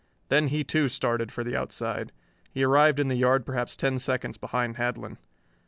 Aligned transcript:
Then 0.29 0.47
he 0.47 0.63
too 0.63 0.89
started 0.89 1.31
for 1.31 1.43
the 1.43 1.55
outside. 1.55 2.11
He 2.49 2.63
arrived 2.63 2.99
in 2.99 3.07
the 3.07 3.13
yard 3.13 3.45
perhaps 3.45 3.75
ten 3.75 3.99
seconds 3.99 4.35
behind 4.35 4.77
Handlon. 4.77 5.19